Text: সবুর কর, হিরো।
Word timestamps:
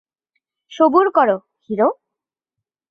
সবুর 0.71 1.07
কর, 1.11 1.29
হিরো। 1.69 1.89